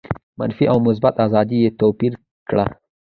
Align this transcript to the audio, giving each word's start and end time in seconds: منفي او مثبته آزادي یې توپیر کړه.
منفي 0.39 0.65
او 0.71 0.77
مثبته 0.87 1.21
آزادي 1.27 1.57
یې 1.63 1.69
توپیر 1.79 2.13
کړه. 2.49 2.65